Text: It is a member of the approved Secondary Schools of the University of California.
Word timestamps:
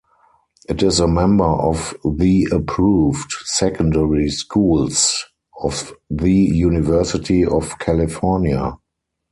It 0.67 0.81
is 0.81 0.99
a 0.99 1.07
member 1.07 1.43
of 1.43 1.93
the 2.03 2.47
approved 2.51 3.31
Secondary 3.45 4.29
Schools 4.31 5.25
of 5.61 5.93
the 6.09 6.33
University 6.33 7.45
of 7.45 7.77
California. 7.77 8.79